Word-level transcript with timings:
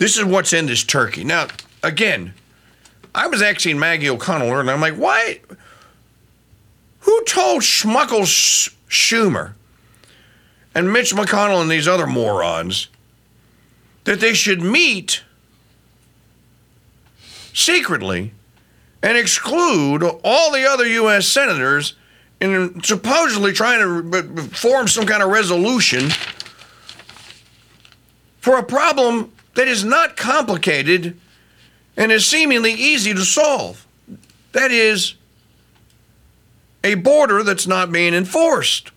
This 0.00 0.16
is 0.16 0.24
what's 0.24 0.54
in 0.54 0.64
this 0.64 0.82
turkey. 0.82 1.24
Now, 1.24 1.48
again, 1.82 2.32
I 3.14 3.26
was 3.26 3.42
asking 3.42 3.78
Maggie 3.78 4.08
O'Connell, 4.08 4.58
and 4.58 4.70
I'm 4.70 4.80
like, 4.80 4.94
why? 4.94 5.40
Who 7.00 7.22
told 7.24 7.60
Schmuckles 7.60 8.74
Schumer 8.88 9.52
and 10.74 10.90
Mitch 10.90 11.14
McConnell 11.14 11.60
and 11.60 11.70
these 11.70 11.86
other 11.86 12.06
morons 12.06 12.88
that 14.04 14.20
they 14.20 14.32
should 14.32 14.62
meet 14.62 15.22
secretly 17.52 18.32
and 19.02 19.18
exclude 19.18 20.02
all 20.24 20.50
the 20.50 20.64
other 20.64 20.86
U.S. 20.86 21.26
senators 21.26 21.94
in 22.40 22.82
supposedly 22.82 23.52
trying 23.52 24.10
to 24.10 24.42
form 24.44 24.88
some 24.88 25.04
kind 25.04 25.22
of 25.22 25.28
resolution 25.28 26.08
for 28.40 28.56
a 28.56 28.62
problem 28.62 29.30
that 29.60 29.68
is 29.68 29.84
not 29.84 30.16
complicated 30.16 31.20
and 31.94 32.10
is 32.10 32.24
seemingly 32.24 32.72
easy 32.72 33.12
to 33.12 33.26
solve. 33.26 33.86
That 34.52 34.70
is, 34.70 35.16
a 36.82 36.94
border 36.94 37.42
that's 37.42 37.66
not 37.66 37.92
being 37.92 38.14
enforced. 38.14 38.90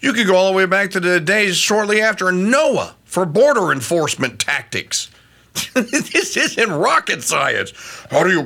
You 0.00 0.14
could 0.14 0.26
go 0.26 0.36
all 0.36 0.50
the 0.50 0.56
way 0.56 0.64
back 0.64 0.90
to 0.92 1.00
the 1.00 1.20
days 1.20 1.58
shortly 1.58 2.00
after 2.00 2.32
Noah 2.32 2.96
for 3.04 3.26
border 3.26 3.70
enforcement 3.70 4.40
tactics. 4.40 5.10
this 5.74 6.34
isn't 6.34 6.72
rocket 6.72 7.22
science. 7.22 7.72
How 8.10 8.24
do 8.24 8.30
you 8.30 8.42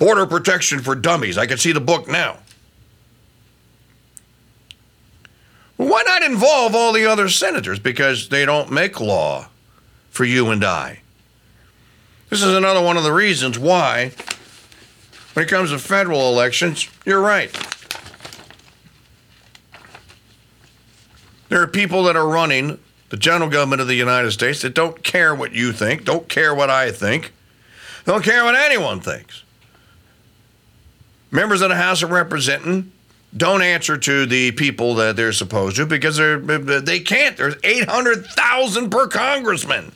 border 0.00 0.26
protection 0.26 0.80
for 0.80 0.96
dummies? 0.96 1.38
I 1.38 1.46
can 1.46 1.58
see 1.58 1.70
the 1.70 1.80
book 1.80 2.08
now. 2.08 2.38
Why 5.80 6.02
not 6.02 6.22
involve 6.22 6.74
all 6.74 6.92
the 6.92 7.06
other 7.06 7.30
senators? 7.30 7.78
Because 7.78 8.28
they 8.28 8.44
don't 8.44 8.70
make 8.70 9.00
law 9.00 9.48
for 10.10 10.26
you 10.26 10.50
and 10.50 10.62
I. 10.62 11.00
This 12.28 12.42
is 12.42 12.54
another 12.54 12.82
one 12.82 12.98
of 12.98 13.02
the 13.02 13.14
reasons 13.14 13.58
why, 13.58 14.12
when 15.32 15.46
it 15.46 15.48
comes 15.48 15.70
to 15.70 15.78
federal 15.78 16.28
elections, 16.28 16.86
you're 17.06 17.22
right. 17.22 17.50
There 21.48 21.62
are 21.62 21.66
people 21.66 22.02
that 22.04 22.14
are 22.14 22.28
running 22.28 22.78
the 23.08 23.16
general 23.16 23.48
government 23.48 23.80
of 23.80 23.88
the 23.88 23.94
United 23.94 24.32
States 24.32 24.60
that 24.60 24.74
don't 24.74 25.02
care 25.02 25.34
what 25.34 25.52
you 25.52 25.72
think, 25.72 26.04
don't 26.04 26.28
care 26.28 26.54
what 26.54 26.68
I 26.68 26.92
think, 26.92 27.32
don't 28.04 28.22
care 28.22 28.44
what 28.44 28.54
anyone 28.54 29.00
thinks. 29.00 29.44
Members 31.30 31.62
of 31.62 31.70
the 31.70 31.76
House 31.76 32.02
of 32.02 32.10
Representatives 32.10 32.86
don't 33.36 33.62
answer 33.62 33.96
to 33.96 34.26
the 34.26 34.52
people 34.52 34.96
that 34.96 35.16
they're 35.16 35.32
supposed 35.32 35.76
to 35.76 35.86
because 35.86 36.16
they're 36.16 36.38
they 36.38 37.00
can't. 37.00 37.36
There's 37.36 37.54
800,000 37.62 38.90
per 38.90 39.06
congressman. 39.06 39.92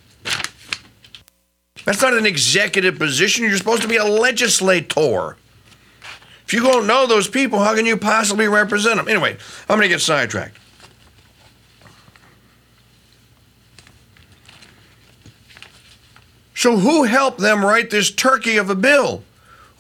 That's 1.85 2.01
not 2.01 2.15
an 2.15 2.27
executive 2.27 2.99
position. 2.99 3.45
You're 3.45 3.57
supposed 3.57 3.83
to 3.83 3.89
be 3.89 3.97
a 3.97 4.05
legislator. 4.05 5.37
If 6.47 6.53
you 6.53 6.63
don't 6.63 6.87
know 6.87 7.07
those 7.07 7.29
people, 7.29 7.59
how 7.59 7.75
can 7.75 7.87
you 7.87 7.97
possibly 7.97 8.49
represent 8.49 8.97
them? 8.97 9.09
Anyway, 9.09 9.37
I'm 9.69 9.79
going 9.79 9.83
to 9.83 9.89
get 9.89 10.01
sidetracked. 10.01 10.59
So, 16.55 16.79
who 16.79 17.03
helped 17.05 17.41
them 17.41 17.65
write 17.65 17.91
this 17.91 18.11
turkey 18.11 18.57
of 18.57 18.71
a 18.71 18.75
bill? 18.75 19.23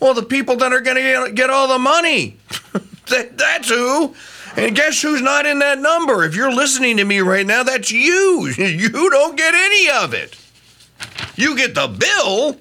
Well, 0.00 0.12
the 0.12 0.22
people 0.22 0.56
that 0.56 0.72
are 0.72 0.80
going 0.80 0.96
to 0.96 1.32
get 1.32 1.48
all 1.48 1.68
the 1.68 1.78
money. 1.78 2.38
that, 3.06 3.36
that's 3.36 3.68
who. 3.68 4.14
And 4.56 4.76
guess 4.76 5.02
who's 5.02 5.20
not 5.20 5.46
in 5.46 5.58
that 5.58 5.78
number? 5.78 6.24
If 6.24 6.36
you're 6.36 6.52
listening 6.52 6.96
to 6.98 7.04
me 7.04 7.20
right 7.20 7.46
now, 7.46 7.62
that's 7.62 7.90
you. 7.90 8.52
You 8.58 9.10
don't 9.10 9.36
get 9.36 9.54
any 9.54 9.90
of 9.90 10.14
it. 10.14 10.36
You 11.36 11.56
get 11.56 11.74
the 11.74 11.88
bill. 11.88 12.56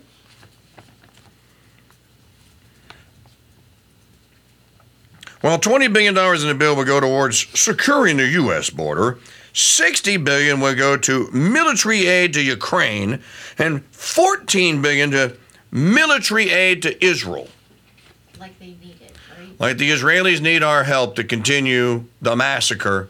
Well, 5.43 5.59
$20 5.59 5.91
billion 5.91 6.17
in 6.17 6.47
the 6.47 6.55
bill 6.57 6.75
will 6.75 6.85
go 6.85 6.99
towards 6.99 7.47
securing 7.59 8.17
the 8.17 8.27
U.S. 8.27 8.69
border. 8.69 9.19
$60 9.53 10.23
billion 10.23 10.59
will 10.61 10.73
go 10.73 10.97
to 10.97 11.29
military 11.31 12.07
aid 12.07 12.33
to 12.33 12.41
Ukraine 12.41 13.21
and 13.57 13.85
14 13.85 14.81
billion 14.81 15.11
to 15.11 15.35
military 15.69 16.49
aid 16.49 16.81
to 16.83 17.05
Israel. 17.05 17.47
Like 18.39 18.57
they 18.57 18.67
need? 18.67 19.02
Like 19.63 19.77
the 19.77 19.91
Israelis 19.91 20.41
need 20.41 20.61
our 20.61 20.83
help 20.83 21.15
to 21.15 21.23
continue 21.23 22.03
the 22.21 22.35
massacre 22.35 23.07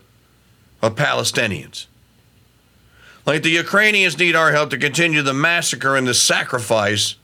of 0.84 0.94
Palestinians. 0.94 1.88
Like 3.26 3.42
the 3.42 3.50
Ukrainians 3.50 4.20
need 4.20 4.36
our 4.36 4.52
help 4.52 4.70
to 4.70 4.78
continue 4.78 5.24
the 5.24 5.34
massacre 5.34 5.96
and 5.96 6.08
the 6.08 6.14
sacrifice 6.14 7.16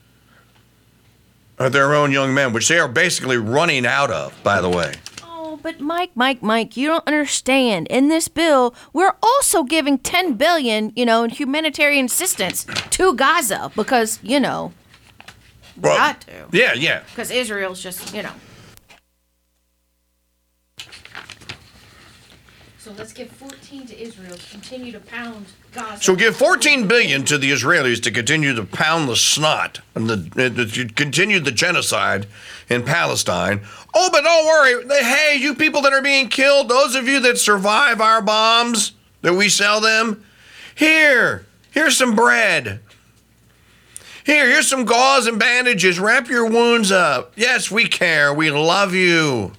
of 1.59 1.73
their 1.73 1.93
own 1.93 2.11
young 2.11 2.33
men, 2.33 2.53
which 2.53 2.69
they 2.69 2.79
are 2.79 2.87
basically 2.87 3.37
running 3.37 3.85
out 3.85 4.09
of, 4.09 4.33
by 4.41 4.61
the 4.61 4.69
way. 4.69 4.95
Oh, 5.21 5.59
but 5.61 5.79
Mike, 5.79 6.09
Mike, 6.15 6.41
Mike, 6.41 6.75
you 6.75 6.87
don't 6.87 7.05
understand. 7.05 7.85
In 7.89 8.07
this 8.07 8.29
bill, 8.29 8.73
we're 8.93 9.13
also 9.21 9.61
giving 9.63 9.99
10 9.99 10.37
billion, 10.37 10.91
you 10.95 11.05
know, 11.05 11.23
in 11.23 11.29
humanitarian 11.29 12.05
assistance 12.05 12.65
to 12.89 13.13
Gaza 13.13 13.71
because, 13.75 14.17
you 14.23 14.39
know, 14.39 14.73
well, 15.79 15.95
got 15.95 16.21
to. 16.21 16.47
Yeah, 16.51 16.73
yeah. 16.73 17.03
Because 17.11 17.29
Israel's 17.29 17.83
just, 17.83 18.15
you 18.15 18.23
know. 18.23 18.33
So 22.89 22.95
let's 22.97 23.13
give 23.13 23.29
14 23.29 23.85
to 23.85 24.01
Israel 24.01 24.35
to 24.35 24.49
continue 24.49 24.91
to 24.91 24.99
pound 24.99 25.45
Gaza. 25.73 26.03
So 26.03 26.15
give 26.15 26.35
14 26.35 26.87
billion 26.87 27.23
to 27.25 27.37
the 27.37 27.51
Israelis 27.51 28.01
to 28.01 28.09
continue 28.09 28.55
to 28.55 28.63
pound 28.63 29.07
the 29.07 29.15
snot 29.15 29.81
and 29.93 30.09
the 30.09 30.15
uh, 30.15 30.73
to 30.73 30.87
continue 30.95 31.39
the 31.39 31.51
genocide 31.51 32.25
in 32.67 32.81
Palestine. 32.81 33.61
Oh, 33.93 34.09
but 34.11 34.23
don't 34.23 34.43
worry. 34.43 35.03
Hey, 35.03 35.35
you 35.35 35.53
people 35.53 35.83
that 35.83 35.93
are 35.93 36.01
being 36.01 36.29
killed, 36.29 36.67
those 36.67 36.95
of 36.95 37.07
you 37.07 37.19
that 37.19 37.37
survive 37.37 38.01
our 38.01 38.23
bombs 38.23 38.93
that 39.21 39.35
we 39.35 39.49
sell 39.49 39.79
them, 39.79 40.25
here, 40.73 41.45
here's 41.69 41.95
some 41.95 42.15
bread. 42.15 42.79
Here, 44.25 44.49
here's 44.49 44.67
some 44.67 44.85
gauze 44.85 45.27
and 45.27 45.37
bandages. 45.37 45.99
Wrap 45.99 46.27
your 46.27 46.47
wounds 46.47 46.91
up. 46.91 47.33
Yes, 47.35 47.69
we 47.69 47.85
care. 47.85 48.33
We 48.33 48.49
love 48.49 48.95
you. 48.95 49.51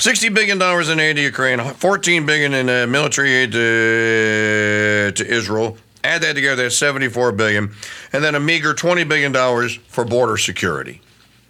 $60 0.00 0.34
billion 0.34 0.60
in 0.90 0.98
aid 0.98 1.16
to 1.16 1.22
Ukraine, 1.22 1.60
14 1.60 2.24
billion 2.24 2.54
in 2.54 2.70
uh, 2.70 2.86
military 2.86 3.34
aid 3.34 3.52
to, 3.52 5.12
to 5.14 5.26
Israel. 5.26 5.76
Add 6.02 6.22
that 6.22 6.32
together, 6.36 6.62
that's 6.62 6.78
74 6.78 7.32
billion. 7.32 7.74
And 8.14 8.24
then 8.24 8.34
a 8.34 8.40
meager 8.40 8.72
$20 8.72 9.06
billion 9.06 9.68
for 9.88 10.06
border 10.06 10.38
security. 10.38 11.02